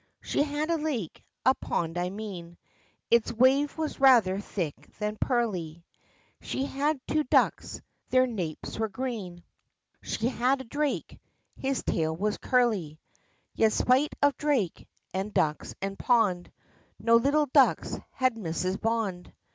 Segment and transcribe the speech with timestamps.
[0.19, 2.57] She had a lake a pond, I mean
[3.11, 5.83] Its wave was rather thick than pearly
[6.41, 9.43] She had two ducks, their napes were green
[10.01, 11.19] She had a drake,
[11.55, 12.97] his tail was curly,
[13.53, 16.51] Yet 'spite of drake, and ducks, and pond,
[16.97, 18.81] No little ducks had Mrs.
[18.81, 19.31] Bond!